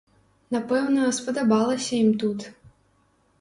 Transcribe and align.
Напэўна, 0.55 1.03
спадабалася 1.17 1.91
ім 2.01 2.11
тут. 2.25 2.39